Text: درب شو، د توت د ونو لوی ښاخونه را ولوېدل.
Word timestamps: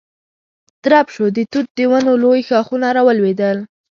درب 0.83 1.07
شو، 1.15 1.25
د 1.35 1.37
توت 1.51 1.67
د 1.77 1.79
ونو 1.91 2.13
لوی 2.23 2.41
ښاخونه 2.47 2.87
را 2.95 3.01
ولوېدل. 3.07 3.57